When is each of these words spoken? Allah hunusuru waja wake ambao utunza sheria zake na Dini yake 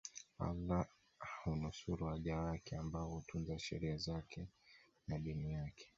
Allah 0.39 0.87
hunusuru 1.43 2.05
waja 2.05 2.35
wake 2.37 2.77
ambao 2.77 3.17
utunza 3.17 3.59
sheria 3.59 3.97
zake 3.97 4.47
na 5.07 5.19
Dini 5.19 5.51
yake 5.53 5.89